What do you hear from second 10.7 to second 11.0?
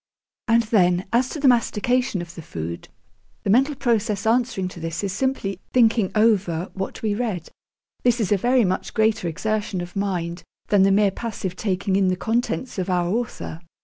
the